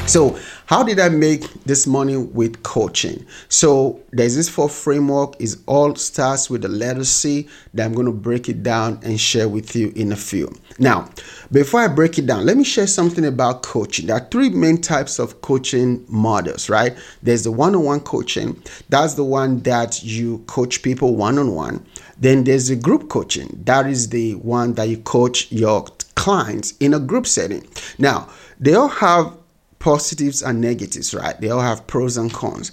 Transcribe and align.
So 0.09 0.39
how 0.73 0.83
did 0.83 0.99
I 0.99 1.11
make 1.11 1.43
this 1.65 1.87
money 1.87 2.17
with 2.17 2.63
coaching? 2.63 3.27
So 3.51 4.01
there's 4.11 4.37
this 4.37 4.49
four 4.49 4.71
framework. 4.71 5.39
It 5.39 5.55
all 5.67 5.95
starts 5.97 6.49
with 6.49 6.63
the 6.63 6.71
letter 6.71 7.05
C 7.05 7.47
that 7.75 7.85
I'm 7.85 7.93
going 7.93 8.07
to 8.07 8.13
break 8.13 8.49
it 8.49 8.63
down 8.63 8.99
and 9.03 9.21
share 9.21 9.51
with 9.51 9.77
you 9.77 9.93
in 9.95 10.13
a 10.13 10.17
few. 10.17 10.51
Now, 10.79 11.11
before 11.51 11.81
I 11.81 11.89
break 11.89 12.19
it 12.19 12.25
down, 12.25 12.47
let 12.47 12.57
me 12.57 12.65
share 12.65 12.87
something 12.87 13.27
about 13.27 13.63
coaching. 13.63 14.07
There 14.07 14.17
are 14.17 14.27
three 14.31 14.49
main 14.49 14.81
types 14.81 15.19
of 15.19 15.43
coaching 15.43 16.07
models, 16.09 16.71
right? 16.71 16.97
There's 17.23 17.45
the 17.45 17.53
one-on-one 17.53 18.01
coaching. 18.01 18.63
That's 18.89 19.13
the 19.13 19.25
one 19.25 19.61
that 19.65 20.03
you 20.03 20.39
coach 20.47 20.81
people 20.81 21.17
one-on-one. 21.17 21.85
Then 22.17 22.45
there's 22.45 22.69
the 22.69 22.77
group 22.77 23.11
coaching. 23.11 23.61
That 23.67 23.87
is 23.87 24.09
the 24.09 24.37
one 24.37 24.73
that 24.77 24.89
you 24.89 24.97
coach 24.97 25.53
your 25.53 25.85
clients 26.15 26.73
in 26.81 26.95
a 26.95 26.99
group 26.99 27.27
setting. 27.27 27.69
Now, 27.99 28.31
they 28.59 28.75
all 28.75 28.89
have 28.89 29.37
positives 29.83 30.43
and 30.43 30.61
negatives, 30.61 31.13
right? 31.13 31.41
They 31.41 31.51
all 31.51 31.61
have 31.61 31.89
pros 31.89 32.17
and 32.17 32.33
cons. 32.33 32.71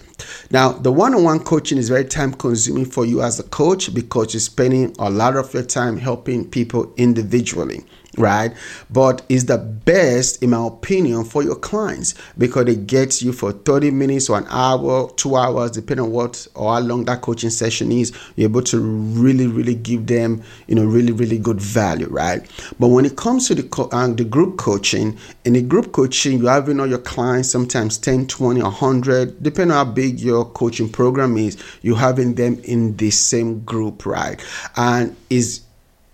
Now, 0.52 0.74
the 0.74 0.92
one 0.92 1.16
on 1.16 1.24
one 1.24 1.40
coaching 1.40 1.80
is 1.80 1.90
very 1.90 2.06
time 2.06 2.32
consuming 2.32 2.86
for 2.86 3.04
you 3.04 3.24
as 3.24 3.40
a 3.40 3.44
coach 3.44 3.92
because 3.96 4.36
you're 4.36 4.42
spending 4.42 4.96
a 5.00 5.10
lot 5.10 5.36
of 5.36 5.52
your 5.52 5.64
time 5.64 5.98
helping 5.98 6.48
people 6.48 6.94
individually 6.98 7.84
right? 8.18 8.54
But 8.90 9.22
it's 9.30 9.44
the 9.46 9.58
best, 9.58 10.42
in 10.42 10.52
my 10.52 10.66
opinion, 10.66 11.24
for 11.26 11.44
your 11.44 11.56
clients 11.56 12.16
because 12.38 12.68
it 12.68 12.88
gets 12.88 13.22
you 13.22 13.32
for 13.32 13.52
30 13.52 13.92
minutes 13.92 14.30
or 14.30 14.38
an 14.38 14.48
hour, 14.50 15.10
two 15.12 15.36
hours, 15.36 15.72
depending 15.72 16.06
on 16.06 16.12
what 16.12 16.48
or 16.56 16.74
how 16.74 16.80
long 16.80 17.06
that 17.06 17.22
coaching 17.22 17.50
session 17.50 17.92
is. 17.92 18.12
You're 18.36 18.50
able 18.50 18.64
to 18.64 18.80
really, 18.80 19.48
really 19.48 19.76
give 19.76 20.08
them, 20.08 20.42
you 20.68 20.76
know, 20.76 20.86
really, 20.86 21.12
really 21.12 21.38
good 21.38 21.62
value, 21.62 22.08
right? 22.08 22.42
But 22.80 22.88
when 22.88 23.06
it 23.06 23.16
comes 23.16 23.48
to 23.48 23.56
the 23.56 23.64
co- 23.64 23.90
uh, 23.92 24.08
the 24.08 24.24
group 24.24 24.58
coaching, 24.58 25.18
in 25.46 25.54
the 25.54 25.62
group 25.62 25.92
coaching, 25.92 26.40
you're 26.40 26.52
having 26.52 26.80
all 26.80 26.88
your 26.88 27.00
clients 27.00 27.50
sometimes 27.50 27.98
10, 27.98 28.28
20, 28.28 28.62
100, 28.62 29.44
depending 29.44 29.76
on 29.76 29.86
how 29.86 29.92
big 29.92 30.20
your 30.20 30.46
coaching 30.46 30.90
program 30.90 31.38
is, 31.38 31.58
you're 31.82 31.98
having 31.98 32.36
them 32.36 32.60
in 32.64 32.96
the 32.98 33.12
same 33.12 33.62
group, 33.62 34.06
right? 34.06 34.44
And 34.76 35.16
is 35.30 35.62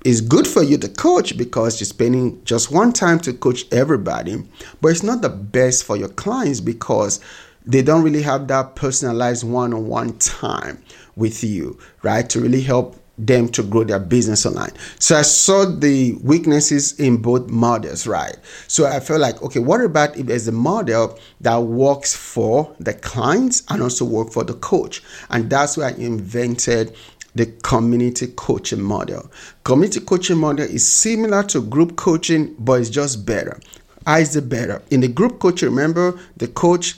it's 0.06 0.22
good 0.22 0.48
for 0.48 0.62
you 0.62 0.78
to 0.78 0.88
coach 0.88 1.36
because 1.36 1.82
you're 1.82 1.86
spending 1.86 2.40
just 2.46 2.72
one 2.72 2.94
time 2.94 3.20
to 3.22 3.34
coach 3.34 3.66
everybody, 3.72 4.38
but 4.80 4.90
it's 4.90 5.02
not 5.02 5.24
the 5.24 5.30
best 5.30 5.84
for 5.84 5.98
your 5.98 6.10
clients 6.10 6.62
because 6.62 7.20
they 7.66 7.82
don't 7.82 8.04
really 8.04 8.22
have 8.22 8.48
that 8.48 8.76
personalized 8.76 9.44
one 9.44 9.74
on 9.74 9.88
one 9.88 10.16
time 10.20 10.80
with 11.16 11.44
you, 11.44 11.80
right? 12.04 12.30
To 12.30 12.40
really 12.40 12.62
help 12.62 13.02
them 13.18 13.48
to 13.48 13.64
grow 13.64 13.84
their 13.84 14.00
business 14.00 14.46
online. 14.46 14.72
So 15.00 15.16
I 15.16 15.22
saw 15.22 15.66
the 15.66 16.14
weaknesses 16.22 17.00
in 17.00 17.18
both 17.18 17.50
models, 17.50 18.06
right? 18.06 18.36
So 18.68 18.86
I 18.86 19.00
felt 19.00 19.22
like, 19.22 19.42
okay, 19.42 19.60
what 19.60 19.82
about 19.82 20.18
if 20.18 20.28
there's 20.28 20.48
a 20.48 20.52
model 20.52 21.18
that 21.42 21.58
works 21.58 22.16
for 22.16 22.76
the 22.80 22.94
clients 22.94 23.64
and 23.70 23.82
also 23.82 24.06
work 24.06 24.32
for 24.32 24.44
the 24.44 24.56
coach? 24.56 25.02
And 25.30 25.50
that's 25.50 25.78
why 25.78 25.90
I 25.90 25.92
invented 25.92 26.96
the 27.36 27.46
community 27.64 28.28
coaching 28.36 28.82
model. 28.82 29.30
Community 29.64 30.00
coaching 30.00 30.38
model 30.38 30.66
is 30.66 30.88
similar 30.88 31.44
to 31.44 31.62
group 31.62 31.96
coaching, 31.96 32.56
but 32.58 32.82
it's 32.82 32.90
just 32.90 33.26
better. 33.26 33.60
How 34.06 34.18
is 34.18 34.36
it 34.36 34.50
better? 34.50 34.82
In 34.90 35.02
the 35.02 35.08
group 35.08 35.40
coaching, 35.40 35.70
remember 35.70 36.20
the 36.38 36.48
coach, 36.48 36.96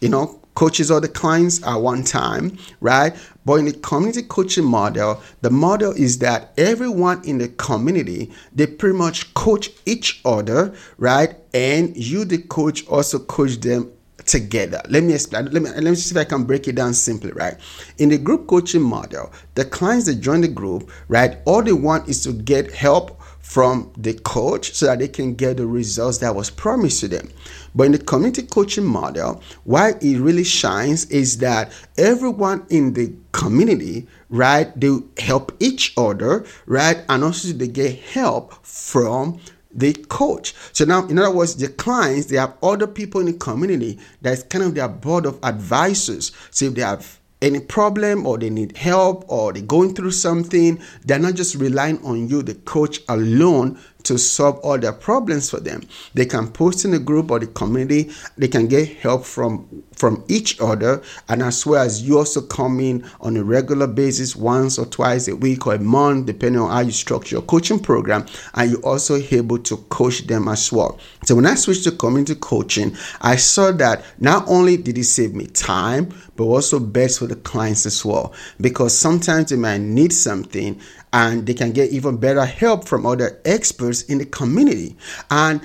you 0.00 0.08
know, 0.08 0.40
coaches 0.54 0.90
all 0.90 1.00
the 1.00 1.08
clients 1.08 1.62
at 1.66 1.76
one 1.76 2.02
time, 2.02 2.56
right? 2.80 3.14
But 3.44 3.54
in 3.54 3.66
the 3.66 3.74
community 3.74 4.22
coaching 4.22 4.64
model, 4.64 5.22
the 5.42 5.50
model 5.50 5.92
is 5.92 6.18
that 6.20 6.52
everyone 6.56 7.22
in 7.24 7.38
the 7.38 7.48
community, 7.48 8.32
they 8.54 8.66
pretty 8.66 8.96
much 8.96 9.34
coach 9.34 9.70
each 9.84 10.20
other, 10.24 10.74
right? 10.98 11.36
And 11.52 11.96
you, 11.96 12.24
the 12.24 12.38
coach, 12.38 12.86
also 12.86 13.18
coach 13.18 13.60
them 13.60 13.92
together. 14.26 14.82
Let 14.88 15.04
me 15.04 15.14
explain. 15.14 15.46
Let 15.46 15.62
me 15.62 15.70
let 15.70 15.84
me 15.84 15.94
see 15.94 16.14
if 16.14 16.16
I 16.20 16.28
can 16.28 16.44
break 16.44 16.68
it 16.68 16.74
down 16.74 16.94
simply, 16.94 17.32
right? 17.32 17.56
In 17.98 18.08
the 18.10 18.18
group 18.18 18.46
coaching 18.46 18.82
model, 18.82 19.32
the 19.54 19.64
clients 19.64 20.06
that 20.06 20.16
join 20.16 20.40
the 20.40 20.48
group, 20.48 20.90
right, 21.08 21.38
all 21.44 21.62
they 21.62 21.72
want 21.72 22.08
is 22.08 22.22
to 22.24 22.32
get 22.32 22.72
help 22.72 23.20
from 23.46 23.92
the 23.96 24.12
coach 24.12 24.72
so 24.72 24.86
that 24.86 24.98
they 24.98 25.06
can 25.06 25.34
get 25.34 25.56
the 25.56 25.66
results 25.66 26.18
that 26.18 26.34
was 26.34 26.50
promised 26.50 26.98
to 27.00 27.08
them. 27.08 27.30
But 27.76 27.84
in 27.84 27.92
the 27.92 27.98
community 27.98 28.42
coaching 28.42 28.84
model, 28.84 29.40
why 29.62 29.94
it 30.00 30.18
really 30.18 30.42
shines 30.42 31.04
is 31.10 31.38
that 31.38 31.70
everyone 31.96 32.66
in 32.70 32.94
the 32.94 33.14
community, 33.30 34.08
right, 34.30 34.78
they 34.78 34.98
help 35.18 35.56
each 35.60 35.94
other, 35.96 36.44
right, 36.66 37.04
and 37.08 37.22
also 37.22 37.52
they 37.52 37.68
get 37.68 38.00
help 38.00 38.52
from 38.66 39.38
the 39.76 39.92
coach. 40.08 40.54
So 40.72 40.84
now, 40.84 41.06
in 41.06 41.18
other 41.18 41.30
words, 41.30 41.54
the 41.56 41.68
clients, 41.68 42.26
they 42.26 42.36
have 42.36 42.54
other 42.62 42.86
people 42.86 43.20
in 43.20 43.26
the 43.26 43.34
community 43.34 43.98
that's 44.22 44.42
kind 44.42 44.64
of 44.64 44.74
their 44.74 44.88
board 44.88 45.26
of 45.26 45.38
advisors. 45.42 46.32
So 46.50 46.66
if 46.66 46.74
they 46.74 46.82
have 46.82 47.20
any 47.42 47.60
problem 47.60 48.26
or 48.26 48.38
they 48.38 48.48
need 48.48 48.76
help 48.76 49.24
or 49.28 49.52
they're 49.52 49.62
going 49.62 49.94
through 49.94 50.10
something, 50.10 50.80
they're 51.04 51.18
not 51.18 51.34
just 51.34 51.54
relying 51.56 52.02
on 52.04 52.28
you, 52.28 52.42
the 52.42 52.54
coach 52.54 53.00
alone, 53.08 53.78
to 54.06 54.18
solve 54.18 54.58
all 54.60 54.78
their 54.78 54.92
problems 54.92 55.50
for 55.50 55.60
them. 55.60 55.82
They 56.14 56.26
can 56.26 56.48
post 56.48 56.84
in 56.84 56.90
the 56.90 56.98
group 56.98 57.30
or 57.30 57.38
the 57.38 57.46
community, 57.46 58.10
they 58.36 58.48
can 58.48 58.66
get 58.66 58.88
help 58.98 59.24
from 59.24 59.84
from 59.96 60.22
each 60.28 60.60
other, 60.60 61.02
and 61.28 61.42
as 61.42 61.64
well 61.64 61.82
as 61.82 62.02
you 62.02 62.18
also 62.18 62.42
come 62.42 62.80
in 62.80 63.02
on 63.22 63.36
a 63.36 63.42
regular 63.42 63.86
basis, 63.86 64.36
once 64.36 64.78
or 64.78 64.84
twice 64.84 65.26
a 65.26 65.34
week 65.34 65.66
or 65.66 65.74
a 65.74 65.78
month, 65.78 66.26
depending 66.26 66.60
on 66.60 66.70
how 66.70 66.80
you 66.80 66.92
structure 66.92 67.36
your 67.36 67.42
coaching 67.42 67.78
program, 67.78 68.26
and 68.54 68.70
you're 68.70 68.80
also 68.80 69.16
able 69.30 69.58
to 69.58 69.78
coach 69.88 70.26
them 70.26 70.48
as 70.48 70.70
well. 70.70 70.98
So 71.24 71.34
when 71.34 71.46
I 71.46 71.54
switched 71.54 71.84
to 71.84 71.92
community 71.92 72.34
coaching, 72.34 72.94
I 73.22 73.36
saw 73.36 73.72
that 73.72 74.04
not 74.20 74.46
only 74.48 74.76
did 74.76 74.98
it 74.98 75.04
save 75.04 75.34
me 75.34 75.46
time, 75.46 76.12
but 76.36 76.44
also 76.44 76.78
best 76.78 77.18
for 77.18 77.26
the 77.26 77.36
clients 77.36 77.86
as 77.86 78.04
well. 78.04 78.34
Because 78.60 78.96
sometimes 78.96 79.50
they 79.50 79.56
might 79.56 79.80
need 79.80 80.12
something 80.12 80.78
and 81.12 81.46
they 81.46 81.54
can 81.54 81.72
get 81.72 81.90
even 81.90 82.18
better 82.18 82.44
help 82.44 82.86
from 82.86 83.06
other 83.06 83.40
experts 83.46 83.95
in 84.04 84.18
the 84.18 84.26
community. 84.26 84.96
And 85.30 85.60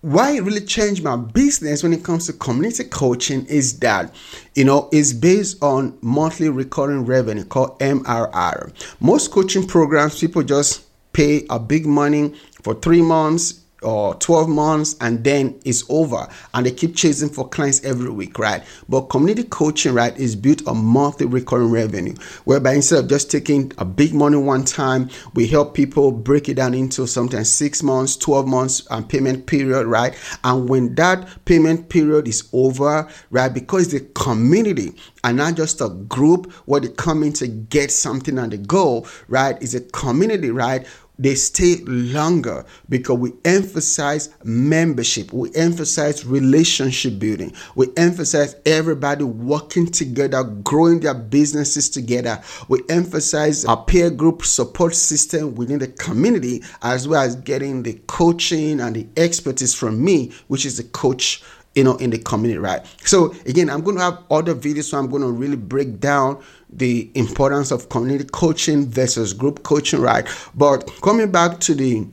why 0.00 0.32
it 0.32 0.42
really 0.42 0.60
changed 0.60 1.02
my 1.02 1.16
business 1.16 1.82
when 1.82 1.94
it 1.94 2.04
comes 2.04 2.26
to 2.26 2.34
community 2.34 2.84
coaching 2.84 3.46
is 3.46 3.78
that 3.78 4.14
you 4.54 4.62
know 4.62 4.88
it's 4.92 5.14
based 5.14 5.62
on 5.62 5.96
monthly 6.02 6.50
recurring 6.50 7.06
revenue 7.06 7.44
called 7.44 7.78
MRR. 7.80 8.70
Most 9.00 9.30
coaching 9.30 9.66
programs 9.66 10.20
people 10.20 10.42
just 10.42 10.82
pay 11.14 11.46
a 11.48 11.58
big 11.58 11.86
money 11.86 12.34
for 12.62 12.74
3 12.74 13.00
months 13.00 13.63
or 13.84 14.14
12 14.16 14.48
months 14.48 14.96
and 15.00 15.22
then 15.24 15.58
it's 15.64 15.84
over. 15.88 16.28
And 16.54 16.66
they 16.66 16.70
keep 16.70 16.96
chasing 16.96 17.28
for 17.28 17.48
clients 17.48 17.84
every 17.84 18.10
week 18.10 18.38
right? 18.38 18.62
But 18.88 19.02
community 19.02 19.44
coaching 19.44 19.94
right 19.94 20.16
is 20.18 20.34
built 20.36 20.66
on 20.66 20.78
monthly 20.84 21.26
recurring 21.26 21.70
revenue 21.70 22.14
whereby 22.44 22.74
instead 22.74 23.04
of 23.04 23.10
just 23.10 23.30
taking 23.30 23.72
a 23.78 23.84
big 23.84 24.14
money 24.14 24.36
one 24.36 24.64
time 24.64 25.10
we 25.34 25.46
help 25.46 25.74
people 25.74 26.10
break 26.10 26.48
it 26.48 26.54
down 26.54 26.74
into 26.74 27.06
sometimes 27.06 27.50
six 27.50 27.82
months 27.82 28.16
12 28.16 28.46
months 28.46 28.86
and 28.90 29.08
payment 29.08 29.46
period 29.46 29.86
right? 29.86 30.14
And 30.42 30.68
when 30.68 30.94
that 30.96 31.44
payment 31.44 31.88
period 31.88 32.26
is 32.28 32.48
over 32.52 33.08
right 33.30 33.52
because 33.52 33.88
the 33.88 34.00
community 34.14 34.94
and 35.24 35.38
not 35.38 35.54
just 35.54 35.80
a 35.80 35.88
group 35.88 36.52
where 36.66 36.80
they 36.80 36.88
come 36.88 37.22
in 37.22 37.32
to 37.34 37.48
get 37.48 37.90
something 37.90 38.38
and 38.38 38.52
they 38.52 38.58
go 38.58 39.06
right 39.28 39.60
is 39.62 39.74
a 39.74 39.80
community 39.80 40.50
right 40.50 40.86
they 41.18 41.34
stay 41.34 41.76
longer 41.86 42.64
because 42.88 43.18
we 43.18 43.32
emphasize 43.44 44.30
membership 44.42 45.32
we 45.32 45.54
emphasize 45.54 46.24
relationship 46.26 47.18
building 47.18 47.52
we 47.74 47.88
emphasize 47.96 48.56
everybody 48.66 49.24
working 49.24 49.86
together 49.86 50.42
growing 50.42 51.00
their 51.00 51.14
businesses 51.14 51.88
together. 51.88 52.42
We 52.68 52.82
emphasize 52.88 53.64
our 53.64 53.82
peer 53.84 54.10
group 54.10 54.44
support 54.44 54.94
system 54.94 55.54
within 55.54 55.78
the 55.78 55.88
community 55.88 56.62
as 56.82 57.06
well 57.06 57.22
as 57.22 57.36
getting 57.36 57.82
the 57.82 57.94
coaching 58.06 58.80
and 58.80 58.96
the 58.96 59.06
expertise 59.16 59.74
from 59.74 60.04
me 60.04 60.32
which 60.48 60.66
is 60.66 60.76
the 60.76 60.84
coach 60.84 61.42
you 61.74 61.84
know 61.84 61.96
in 61.96 62.10
the 62.10 62.18
community 62.18 62.58
right 62.58 62.86
so 63.04 63.34
again 63.46 63.68
i'm 63.68 63.82
going 63.82 63.96
to 63.96 64.02
have 64.02 64.22
other 64.30 64.54
videos 64.54 64.84
so 64.84 64.98
i'm 64.98 65.08
going 65.08 65.22
to 65.22 65.30
really 65.30 65.56
break 65.56 66.00
down 66.00 66.42
the 66.74 67.10
importance 67.14 67.70
of 67.70 67.88
community 67.88 68.28
coaching 68.32 68.84
versus 68.86 69.32
group 69.32 69.62
coaching, 69.62 70.00
right? 70.00 70.26
But 70.54 70.90
coming 71.02 71.30
back 71.30 71.60
to 71.60 71.74
the 71.74 72.06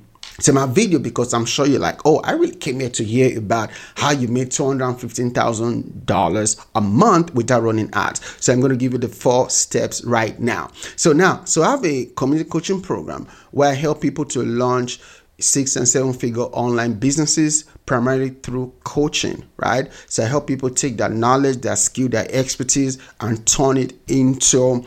to 0.44 0.54
my 0.54 0.66
video 0.66 0.98
because 0.98 1.34
I'm 1.36 1.46
sure 1.46 1.68
you're 1.68 1.80
like, 1.80 2.00
oh, 2.06 2.20
I 2.22 2.32
really 2.32 2.56
came 2.56 2.80
here 2.80 2.90
to 2.92 3.04
hear 3.04 3.38
about 3.38 3.70
how 3.96 4.12
you 4.12 4.28
made 4.28 4.50
$215,000 4.50 6.66
a 6.74 6.82
month 6.82 7.36
without 7.36 7.62
running 7.62 7.92
ads. 7.94 8.22
So 8.44 8.52
I'm 8.52 8.60
going 8.60 8.72
to 8.72 8.78
give 8.78 8.94
you 8.94 8.98
the 8.98 9.08
four 9.08 9.52
steps 9.52 10.04
right 10.04 10.40
now. 10.40 10.72
So 10.96 11.14
now, 11.14 11.46
so 11.46 11.62
I 11.62 11.70
have 11.72 11.86
a 11.86 12.06
community 12.16 12.50
coaching 12.50 12.82
program 12.82 13.28
where 13.52 13.70
I 13.70 13.76
help 13.76 14.02
people 14.02 14.26
to 14.26 14.44
launch 14.44 15.00
six 15.42 15.76
and 15.76 15.88
seven 15.88 16.14
figure 16.14 16.44
online 16.44 16.94
businesses 16.94 17.66
primarily 17.86 18.30
through 18.30 18.74
coaching, 18.84 19.44
right? 19.58 19.92
So 20.08 20.24
I 20.24 20.28
help 20.28 20.48
people 20.48 20.70
take 20.70 20.98
that 20.98 21.12
knowledge, 21.12 21.62
that 21.62 21.78
skill, 21.78 22.10
that 22.10 22.32
expertise 22.32 22.98
and 23.20 23.46
turn 23.46 23.78
it 23.78 23.94
into 24.08 24.86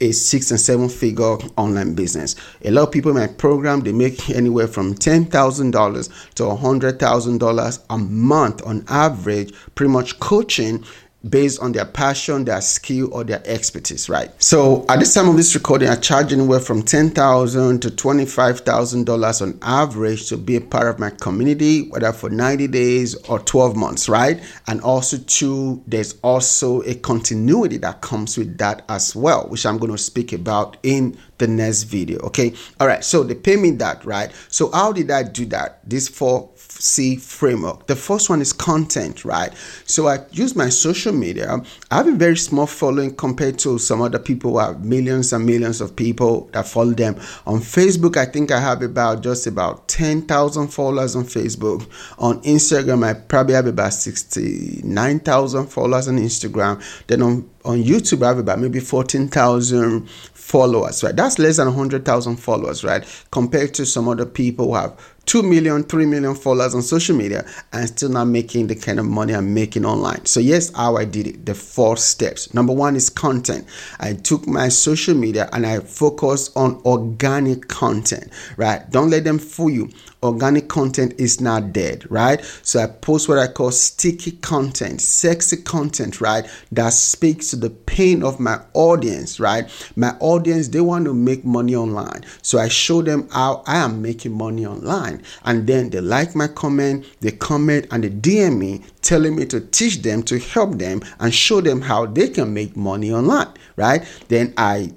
a 0.00 0.10
six 0.10 0.50
and 0.50 0.60
seven 0.60 0.88
figure 0.88 1.36
online 1.56 1.94
business. 1.94 2.34
A 2.64 2.70
lot 2.72 2.88
of 2.88 2.92
people 2.92 3.12
in 3.12 3.16
my 3.16 3.28
program 3.28 3.80
they 3.80 3.92
make 3.92 4.30
anywhere 4.30 4.66
from 4.66 4.94
ten 4.94 5.24
thousand 5.24 5.70
dollars 5.70 6.10
to 6.34 6.54
hundred 6.56 6.98
thousand 6.98 7.38
dollars 7.38 7.78
a 7.88 7.96
month 7.96 8.66
on 8.66 8.84
average, 8.88 9.54
pretty 9.76 9.92
much 9.92 10.18
coaching 10.18 10.84
based 11.28 11.60
on 11.60 11.72
their 11.72 11.84
passion, 11.84 12.44
their 12.44 12.60
skill, 12.60 13.12
or 13.12 13.24
their 13.24 13.42
expertise, 13.46 14.08
right? 14.08 14.30
So 14.42 14.84
at 14.88 14.98
this 14.98 15.14
time 15.14 15.28
of 15.28 15.36
this 15.36 15.54
recording, 15.54 15.88
I 15.88 15.96
charge 15.96 16.32
anywhere 16.32 16.60
from 16.60 16.82
ten 16.82 17.10
thousand 17.10 17.82
to 17.82 17.90
twenty-five 17.90 18.60
thousand 18.60 19.04
dollars 19.04 19.40
on 19.40 19.58
average 19.62 20.28
to 20.28 20.36
be 20.36 20.56
a 20.56 20.60
part 20.60 20.88
of 20.88 20.98
my 20.98 21.10
community, 21.10 21.88
whether 21.90 22.12
for 22.12 22.30
ninety 22.30 22.66
days 22.66 23.14
or 23.28 23.38
twelve 23.38 23.76
months, 23.76 24.08
right? 24.08 24.42
And 24.66 24.80
also, 24.80 25.18
too, 25.18 25.82
there's 25.86 26.14
also 26.22 26.82
a 26.82 26.94
continuity 26.94 27.76
that 27.78 28.00
comes 28.00 28.36
with 28.36 28.58
that 28.58 28.84
as 28.88 29.14
well, 29.14 29.46
which 29.48 29.64
I'm 29.66 29.78
going 29.78 29.92
to 29.92 29.98
speak 29.98 30.32
about 30.32 30.76
in 30.82 31.16
the 31.38 31.48
next 31.48 31.84
video. 31.84 32.18
Okay, 32.20 32.54
all 32.78 32.86
right. 32.86 33.04
So 33.04 33.22
they 33.22 33.34
pay 33.34 33.56
me 33.56 33.70
that, 33.72 34.04
right? 34.04 34.30
So 34.48 34.70
how 34.70 34.92
did 34.92 35.10
I 35.10 35.22
do 35.22 35.46
that? 35.46 35.80
This 35.88 36.08
four 36.08 36.50
C 36.56 37.16
framework. 37.16 37.86
The 37.86 37.96
first 37.96 38.28
one 38.28 38.40
is 38.40 38.52
content, 38.52 39.24
right? 39.24 39.52
So 39.84 40.08
I 40.08 40.18
use 40.32 40.56
my 40.56 40.68
social 40.68 41.12
media. 41.12 41.62
I 41.90 41.96
have 41.96 42.08
a 42.08 42.12
very 42.12 42.36
small 42.36 42.66
following 42.66 43.14
compared 43.14 43.58
to 43.60 43.78
some 43.78 44.02
other 44.02 44.18
people 44.18 44.52
who 44.52 44.58
have 44.58 44.84
millions 44.84 45.32
and 45.32 45.46
millions 45.46 45.80
of 45.80 45.94
people 45.94 46.48
that 46.52 46.66
follow 46.66 46.92
them. 46.92 47.16
On 47.46 47.60
Facebook, 47.60 48.16
I 48.16 48.24
think 48.24 48.50
I 48.50 48.58
have 48.60 48.82
about 48.82 49.22
just 49.22 49.46
about 49.46 49.86
10,000 49.88 50.68
followers 50.68 51.14
on 51.14 51.24
Facebook. 51.24 51.86
On 52.18 52.42
Instagram, 52.42 53.04
I 53.04 53.14
probably 53.14 53.54
have 53.54 53.66
about 53.66 53.92
69,000 53.92 55.66
followers 55.66 56.08
on 56.08 56.18
Instagram. 56.18 56.82
Then 57.06 57.22
on 57.22 57.48
on 57.64 57.82
YouTube, 57.82 58.24
I 58.24 58.28
have 58.28 58.38
about 58.38 58.58
maybe 58.58 58.80
14,000 58.80 60.08
followers, 60.08 61.02
right? 61.04 61.14
That's 61.14 61.38
less 61.38 61.58
than 61.58 61.68
100,000 61.68 62.36
followers, 62.36 62.82
right? 62.82 63.04
Compared 63.30 63.74
to 63.74 63.86
some 63.86 64.08
other 64.08 64.26
people 64.26 64.66
who 64.68 64.74
have 64.74 65.11
2 65.26 65.42
million, 65.42 65.84
3 65.84 66.06
million 66.06 66.34
followers 66.34 66.74
on 66.74 66.82
social 66.82 67.16
media 67.16 67.44
and 67.72 67.88
still 67.88 68.08
not 68.08 68.26
making 68.26 68.66
the 68.66 68.74
kind 68.74 68.98
of 68.98 69.06
money 69.06 69.34
I'm 69.34 69.54
making 69.54 69.84
online. 69.84 70.24
So, 70.26 70.40
yes, 70.40 70.72
how 70.74 70.96
I 70.96 71.04
did 71.04 71.26
it. 71.26 71.46
The 71.46 71.54
four 71.54 71.96
steps. 71.96 72.52
Number 72.54 72.72
one 72.72 72.96
is 72.96 73.08
content. 73.08 73.66
I 74.00 74.14
took 74.14 74.46
my 74.46 74.68
social 74.68 75.14
media 75.14 75.48
and 75.52 75.66
I 75.66 75.80
focused 75.80 76.56
on 76.56 76.80
organic 76.84 77.68
content, 77.68 78.32
right? 78.56 78.88
Don't 78.90 79.10
let 79.10 79.24
them 79.24 79.38
fool 79.38 79.70
you 79.70 79.90
organic 80.22 80.68
content 80.68 81.14
is 81.18 81.40
not 81.40 81.72
dead, 81.72 82.08
right? 82.10 82.42
So 82.62 82.80
I 82.80 82.86
post 82.86 83.28
what 83.28 83.38
I 83.38 83.48
call 83.48 83.72
sticky 83.72 84.32
content, 84.32 85.00
sexy 85.00 85.56
content, 85.56 86.20
right? 86.20 86.48
That 86.70 86.92
speaks 86.92 87.50
to 87.50 87.56
the 87.56 87.70
pain 87.70 88.22
of 88.22 88.38
my 88.38 88.60
audience, 88.74 89.40
right? 89.40 89.68
My 89.96 90.16
audience, 90.20 90.68
they 90.68 90.80
want 90.80 91.06
to 91.06 91.14
make 91.14 91.44
money 91.44 91.74
online. 91.74 92.24
So 92.42 92.58
I 92.58 92.68
show 92.68 93.02
them 93.02 93.28
how 93.30 93.62
I 93.66 93.78
am 93.78 94.00
making 94.00 94.32
money 94.32 94.64
online. 94.64 95.11
And 95.44 95.66
then 95.66 95.90
they 95.90 96.00
like 96.00 96.34
my 96.34 96.48
comment, 96.48 97.04
they 97.20 97.32
comment 97.32 97.86
and 97.90 98.04
they 98.04 98.10
DM 98.10 98.58
me 98.58 98.82
telling 99.00 99.36
me 99.36 99.46
to 99.46 99.60
teach 99.60 100.02
them, 100.02 100.22
to 100.24 100.38
help 100.38 100.78
them 100.78 101.02
and 101.18 101.34
show 101.34 101.60
them 101.60 101.80
how 101.82 102.06
they 102.06 102.28
can 102.28 102.54
make 102.54 102.76
money 102.76 103.12
online, 103.12 103.48
right? 103.76 104.02
Then 104.28 104.54
I 104.56 104.92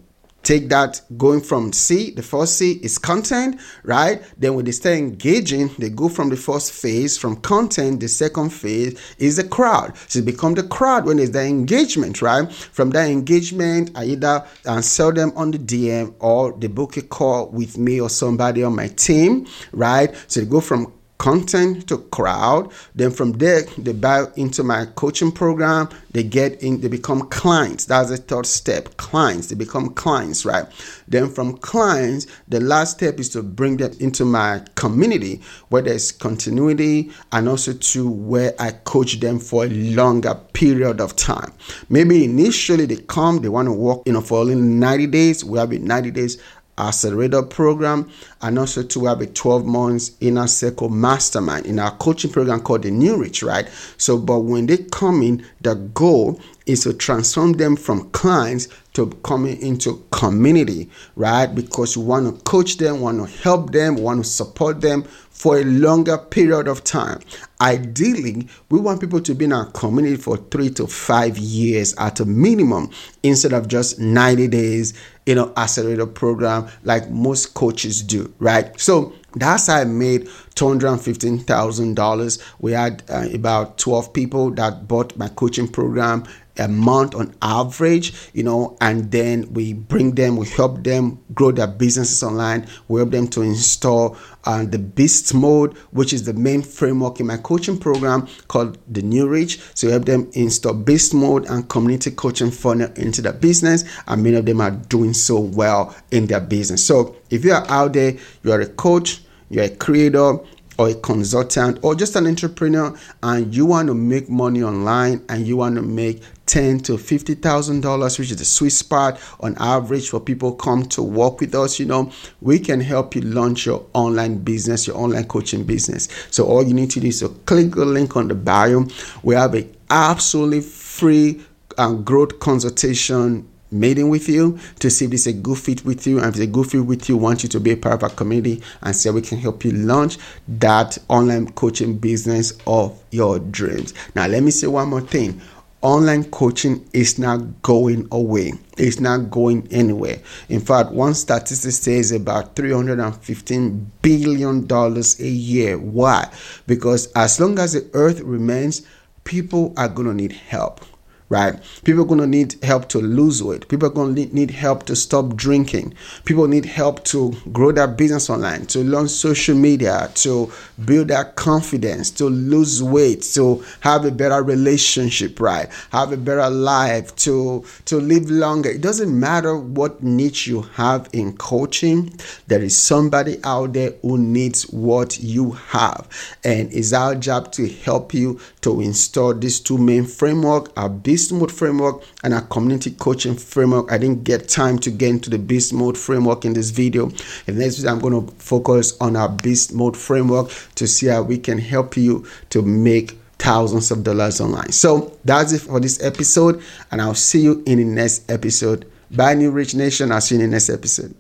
take 0.45 0.69
that 0.69 1.01
going 1.17 1.41
from 1.41 1.73
C, 1.73 2.11
the 2.11 2.21
first 2.21 2.57
C 2.57 2.73
is 2.83 2.97
content, 2.97 3.59
right? 3.83 4.23
Then 4.37 4.53
when 4.53 4.65
they 4.65 4.71
start 4.71 4.95
engaging, 4.95 5.71
they 5.79 5.89
go 5.89 6.07
from 6.07 6.29
the 6.29 6.37
first 6.37 6.71
phase, 6.71 7.17
from 7.17 7.37
content, 7.37 7.99
the 7.99 8.07
second 8.07 8.51
phase 8.51 8.97
is 9.17 9.37
the 9.37 9.43
crowd. 9.43 9.97
So 10.07 10.19
it 10.19 10.25
become 10.25 10.53
the 10.53 10.63
crowd 10.63 11.05
when 11.05 11.19
it's 11.19 11.31
the 11.31 11.43
engagement, 11.43 12.21
right? 12.21 12.51
From 12.51 12.91
that 12.91 13.09
engagement, 13.09 13.91
I 13.95 14.05
either 14.05 14.45
and 14.65 14.85
sell 14.85 15.11
them 15.11 15.33
on 15.35 15.51
the 15.51 15.57
DM 15.57 16.13
or 16.19 16.53
they 16.53 16.67
book 16.67 16.95
a 16.97 17.01
call 17.01 17.49
with 17.49 17.77
me 17.77 17.99
or 17.99 18.09
somebody 18.09 18.63
on 18.63 18.75
my 18.75 18.87
team, 18.89 19.47
right? 19.71 20.13
So 20.27 20.41
they 20.41 20.45
go 20.45 20.61
from 20.61 20.93
content 21.17 21.87
to 21.87 21.97
crowd 22.11 22.71
then 22.93 23.11
from 23.11 23.33
there 23.33 23.61
they 23.77 23.93
buy 23.93 24.25
into 24.35 24.63
my 24.63 24.85
coaching 24.95 25.31
program 25.31 25.89
they 26.15 26.23
get 26.23 26.63
in 26.63 26.79
they 26.79 26.87
become 26.87 27.27
clients. 27.27 27.83
That's 27.85 28.09
the 28.09 28.15
third 28.15 28.45
step 28.45 28.95
clients. 28.95 29.47
They 29.47 29.55
become 29.55 29.89
clients 29.95 30.45
right? 30.45 30.65
Then 31.09 31.29
from 31.29 31.57
clients 31.57 32.25
the 32.47 32.61
last 32.61 32.97
step 32.97 33.19
is 33.19 33.27
to 33.31 33.43
bring 33.43 33.75
them 33.75 33.91
into 33.99 34.23
my 34.23 34.61
community 34.75 35.41
where 35.67 35.81
there's 35.81 36.13
continuity 36.13 37.11
and 37.33 37.49
also 37.49 37.73
to 37.73 38.09
where 38.09 38.53
i 38.59 38.71
coach 38.71 39.19
them 39.19 39.39
for 39.39 39.65
a 39.65 39.69
longer 39.69 40.35
period 40.53 41.01
of 41.01 41.17
time. 41.17 41.51
Maybe 41.89 42.23
initially 42.23 42.85
they 42.85 42.95
come 42.95 43.41
they 43.41 43.49
want 43.49 43.67
to 43.67 43.73
work 43.73 44.03
you 44.05 44.13
know 44.13 44.21
for 44.21 44.39
only 44.39 44.55
90 44.55 45.07
days. 45.07 45.43
We 45.43 45.59
have 45.59 45.73
it 45.73 45.81
90 45.81 46.11
days 46.11 46.41
accelerator 46.77 47.41
program 47.41 48.09
and 48.41 48.59
also 48.59 48.83
to 48.83 49.05
have 49.05 49.21
a 49.21 49.27
12 49.27 49.65
months 49.65 50.11
inner 50.19 50.47
circle 50.47 50.89
mastermind 50.89 51.65
in 51.65 51.79
our 51.79 51.91
coaching 51.97 52.31
program 52.31 52.59
called 52.59 52.83
the 52.83 52.91
new 52.91 53.17
rich 53.17 53.43
right? 53.43 53.69
So 53.97 54.17
but 54.17 54.39
when 54.39 54.65
they 54.65 54.77
come 54.77 55.21
in 55.21 55.45
the 55.61 55.75
goal 55.75 56.39
is 56.65 56.83
to 56.83 56.93
transform 56.93 57.53
them 57.53 57.75
from 57.75 58.09
clients 58.11 58.67
to 58.95 59.09
coming 59.23 59.61
into 59.61 60.05
community 60.11 60.89
right? 61.15 61.47
Because 61.47 61.95
we 61.97 62.03
want 62.03 62.25
to 62.35 62.43
coach 62.43 62.77
them 62.77 63.01
want 63.01 63.19
to 63.19 63.41
help 63.41 63.71
them 63.71 63.95
want 63.95 64.23
to 64.23 64.29
support 64.29 64.81
them 64.81 65.03
for 65.03 65.59
a 65.59 65.63
longer 65.65 66.17
period 66.17 66.67
of 66.67 66.83
time. 66.83 67.19
Ideally 67.61 68.47
we 68.69 68.79
want 68.79 69.01
people 69.01 69.21
to 69.21 69.35
be 69.35 69.45
in 69.45 69.53
our 69.53 69.69
community 69.71 70.17
for 70.17 70.37
three 70.37 70.69
to 70.71 70.87
five 70.87 71.37
years 71.37 71.93
at 71.97 72.19
a 72.19 72.25
minimum 72.25 72.89
instead 73.23 73.53
of 73.53 73.67
just 73.67 73.99
90 73.99 74.47
days 74.47 74.93
you 75.25 75.35
know 75.35 75.53
accelerator 75.57 76.05
program 76.05 76.67
like 76.83 77.09
most 77.09 77.53
coaches 77.53 78.01
do 78.01 78.33
right? 78.39 78.79
So 78.79 79.13
that's 79.35 79.67
how 79.67 79.81
I 79.81 79.83
made 79.83 80.27
$215,000. 80.55 82.43
We 82.59 82.71
had 82.71 83.03
uh, 83.09 83.27
about 83.33 83.77
12 83.77 84.13
people 84.13 84.51
that 84.51 84.87
bought 84.87 85.15
my 85.17 85.27
coaching 85.27 85.67
program 85.67 86.23
a 86.57 86.67
month 86.67 87.15
on 87.15 87.35
average, 87.41 88.13
you 88.33 88.43
know, 88.43 88.77
and 88.81 89.11
then 89.11 89.53
we 89.53 89.73
bring 89.73 90.15
them, 90.15 90.37
we 90.37 90.47
help 90.47 90.83
them 90.83 91.19
grow 91.33 91.51
their 91.51 91.67
businesses 91.67 92.23
online. 92.23 92.67
We 92.87 92.99
help 92.99 93.11
them 93.11 93.27
to 93.29 93.41
install 93.41 94.17
uh, 94.45 94.65
the 94.65 94.79
Beast 94.79 95.33
Mode, 95.33 95.73
which 95.91 96.13
is 96.13 96.23
the 96.23 96.33
main 96.33 96.61
framework 96.61 97.19
in 97.19 97.27
my 97.27 97.37
coaching 97.37 97.77
program 97.77 98.27
called 98.47 98.77
the 98.87 99.01
New 99.01 99.27
Rich. 99.27 99.59
So 99.73 99.87
we 99.87 99.91
help 99.91 100.05
them 100.05 100.29
install 100.33 100.73
Beast 100.73 101.13
Mode 101.13 101.45
and 101.49 101.67
community 101.67 102.11
coaching 102.11 102.51
funnel 102.51 102.91
into 102.95 103.21
their 103.21 103.33
business, 103.33 103.83
and 104.07 104.23
many 104.23 104.35
of 104.35 104.45
them 104.45 104.61
are 104.61 104.71
doing 104.71 105.13
so 105.13 105.39
well 105.39 105.95
in 106.11 106.27
their 106.27 106.41
business. 106.41 106.85
So 106.85 107.15
if 107.29 107.43
you 107.43 107.53
are 107.53 107.65
out 107.69 107.93
there, 107.93 108.15
you 108.43 108.51
are 108.51 108.61
a 108.61 108.67
coach, 108.67 109.21
you're 109.49 109.65
a 109.65 109.69
creator, 109.69 110.39
or 110.77 110.89
a 110.89 110.95
consultant 110.95 111.79
or 111.83 111.95
just 111.95 112.15
an 112.15 112.27
entrepreneur 112.27 112.95
and 113.23 113.55
you 113.55 113.65
want 113.65 113.87
to 113.87 113.93
make 113.93 114.29
money 114.29 114.61
online 114.63 115.23
and 115.29 115.47
you 115.47 115.57
want 115.57 115.75
to 115.75 115.81
make 115.81 116.21
ten 116.45 116.79
to 116.79 116.97
fifty 116.97 117.33
thousand 117.33 117.81
dollars, 117.81 118.19
which 118.19 118.31
is 118.31 118.37
the 118.37 118.45
sweet 118.45 118.69
spot 118.69 119.19
on 119.39 119.55
average 119.59 120.09
for 120.09 120.19
people 120.19 120.53
come 120.53 120.85
to 120.85 121.01
work 121.01 121.39
with 121.39 121.55
us. 121.55 121.79
You 121.79 121.85
know, 121.85 122.11
we 122.41 122.59
can 122.59 122.79
help 122.79 123.15
you 123.15 123.21
launch 123.21 123.65
your 123.65 123.85
online 123.93 124.37
business, 124.39 124.87
your 124.87 124.97
online 124.97 125.25
coaching 125.25 125.63
business. 125.63 126.07
So 126.29 126.45
all 126.45 126.63
you 126.63 126.73
need 126.73 126.91
to 126.91 126.99
do 126.99 127.07
is 127.07 127.19
to 127.21 127.29
click 127.45 127.71
the 127.71 127.85
link 127.85 128.15
on 128.15 128.27
the 128.27 128.35
bio. 128.35 128.85
We 129.23 129.35
have 129.35 129.55
a 129.55 129.67
absolutely 129.89 130.61
free 130.61 131.41
um, 131.77 132.03
growth 132.03 132.39
consultation 132.39 133.47
meeting 133.71 134.09
with 134.09 134.29
you 134.29 134.59
to 134.79 134.89
see 134.89 135.05
if 135.05 135.13
is 135.13 135.27
a 135.27 135.33
good 135.33 135.57
fit 135.57 135.85
with 135.85 136.05
you. 136.07 136.19
And 136.19 136.27
if 136.27 136.35
it's 136.35 136.43
a 136.43 136.47
good 136.47 136.69
fit 136.69 136.85
with 136.85 137.09
you, 137.09 137.17
want 137.17 137.43
you 137.43 137.49
to 137.49 137.59
be 137.59 137.71
a 137.71 137.77
part 137.77 137.95
of 137.95 138.03
our 138.03 138.09
community 138.09 138.61
and 138.81 138.95
see 138.95 139.09
we 139.09 139.21
can 139.21 139.37
help 139.37 139.63
you 139.65 139.71
launch 139.71 140.17
that 140.47 140.97
online 141.09 141.51
coaching 141.51 141.97
business 141.97 142.53
of 142.67 143.01
your 143.11 143.39
dreams. 143.39 143.93
Now, 144.15 144.27
let 144.27 144.43
me 144.43 144.51
say 144.51 144.67
one 144.67 144.89
more 144.89 145.01
thing 145.01 145.41
online 145.85 146.23
coaching 146.31 146.83
is 146.93 147.19
not 147.19 147.61
going 147.61 148.07
away. 148.11 148.53
It's 148.75 148.99
not 148.99 149.29
going 149.29 149.67
anywhere. 149.71 150.17
In 150.49 150.59
fact, 150.59 150.91
one 150.91 151.13
statistic 151.13 151.73
says 151.73 152.11
about 152.11 152.55
$315 152.55 153.85
billion 154.01 154.71
a 154.71 155.27
year. 155.27 155.77
Why? 155.77 156.27
Because 156.65 157.11
as 157.13 157.39
long 157.39 157.59
as 157.59 157.73
the 157.73 157.87
earth 157.93 158.19
remains, 158.21 158.81
people 159.25 159.75
are 159.77 159.87
going 159.87 160.07
to 160.07 160.13
need 160.15 160.31
help 160.31 160.83
right? 161.29 161.55
People 161.83 162.03
are 162.03 162.07
going 162.07 162.19
to 162.19 162.27
need 162.27 162.55
help 162.63 162.87
to 162.89 162.99
lose 162.99 163.41
weight. 163.41 163.67
People 163.67 163.87
are 163.87 163.91
going 163.91 164.15
to 164.15 164.35
need 164.35 164.51
help 164.51 164.83
to 164.83 164.95
stop 164.95 165.35
drinking. 165.35 165.93
People 166.23 166.47
need 166.47 166.65
help 166.65 167.03
to 167.05 167.33
grow 167.51 167.71
their 167.71 167.87
business 167.87 168.29
online, 168.29 168.65
to 168.67 168.79
learn 168.79 169.07
social 169.07 169.55
media, 169.55 170.11
to 170.15 170.51
build 170.85 171.07
their 171.07 171.25
confidence, 171.25 172.11
to 172.11 172.25
lose 172.25 172.83
weight, 172.83 173.23
to 173.23 173.63
have 173.81 174.05
a 174.05 174.11
better 174.11 174.43
relationship, 174.43 175.39
right? 175.39 175.67
Have 175.91 176.11
a 176.11 176.17
better 176.17 176.49
life, 176.49 177.15
to 177.17 177.65
to 177.85 177.97
live 177.97 178.29
longer. 178.29 178.69
It 178.69 178.81
doesn't 178.81 179.19
matter 179.19 179.57
what 179.57 180.03
niche 180.03 180.47
you 180.47 180.61
have 180.61 181.09
in 181.13 181.35
coaching. 181.37 182.13
There 182.47 182.61
is 182.61 182.77
somebody 182.77 183.39
out 183.43 183.73
there 183.73 183.93
who 184.01 184.17
needs 184.17 184.63
what 184.69 185.19
you 185.19 185.51
have, 185.51 186.07
and 186.43 186.71
it's 186.71 186.93
our 186.93 187.15
job 187.15 187.51
to 187.53 187.67
help 187.67 188.13
you 188.13 188.39
to 188.61 188.81
install 188.81 189.33
these 189.33 189.59
two 189.59 189.77
main 189.77 190.05
framework. 190.05 190.71
Our 190.77 190.89
beast 191.15 191.31
mode 191.31 191.49
framework 191.49 192.03
and 192.25 192.33
our 192.33 192.41
community 192.41 192.91
coaching 192.91 193.37
framework. 193.37 193.89
I 193.89 193.97
didn't 193.97 194.25
get 194.25 194.49
time 194.49 194.77
to 194.79 194.91
get 194.91 195.11
into 195.11 195.29
the 195.29 195.39
beast 195.39 195.71
mode 195.71 195.97
framework 195.97 196.43
in 196.43 196.51
this 196.51 196.71
video. 196.71 197.09
And 197.47 197.57
next 197.57 197.77
video, 197.77 197.93
I'm 197.93 197.99
going 197.99 198.27
to 198.27 198.33
focus 198.35 198.97
on 198.99 199.15
our 199.15 199.29
beast 199.29 199.73
mode 199.73 199.95
framework 199.95 200.51
to 200.75 200.85
see 200.85 201.07
how 201.07 201.21
we 201.21 201.37
can 201.37 201.57
help 201.57 201.95
you 201.95 202.25
to 202.49 202.61
make 202.61 203.17
thousands 203.39 203.91
of 203.91 204.03
dollars 204.03 204.41
online. 204.41 204.73
So 204.73 205.17
that's 205.23 205.53
it 205.53 205.61
for 205.61 205.79
this 205.79 206.03
episode, 206.03 206.61
and 206.91 207.01
I'll 207.01 207.15
see 207.15 207.39
you 207.39 207.63
in 207.65 207.77
the 207.77 207.85
next 207.85 208.29
episode. 208.29 208.85
Bye, 209.09 209.35
New 209.35 209.51
Rich 209.51 209.73
Nation. 209.73 210.11
I'll 210.11 210.19
see 210.19 210.35
you 210.35 210.41
in 210.41 210.49
the 210.49 210.55
next 210.55 210.69
episode. 210.69 211.15